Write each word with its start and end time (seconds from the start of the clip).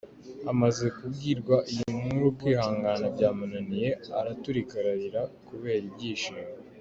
Amaze 0.51 0.85
kubwirwa 0.97 1.55
iyi 1.71 1.91
nkuru 1.99 2.27
kwihangana 2.37 3.05
byamunaniye 3.15 3.89
araturika 4.19 4.73
ararira 4.81 5.21
kubera 5.47 5.85
ibyishimo. 5.89 6.43